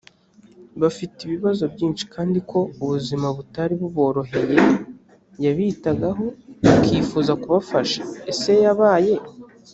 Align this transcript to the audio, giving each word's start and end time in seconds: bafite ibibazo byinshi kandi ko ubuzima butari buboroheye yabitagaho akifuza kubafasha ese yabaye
bafite 0.81 1.17
ibibazo 1.23 1.63
byinshi 1.73 2.03
kandi 2.13 2.37
ko 2.49 2.59
ubuzima 2.83 3.27
butari 3.37 3.73
buboroheye 3.81 4.57
yabitagaho 5.45 6.25
akifuza 6.73 7.31
kubafasha 7.41 8.01
ese 8.31 8.51
yabaye 8.65 9.15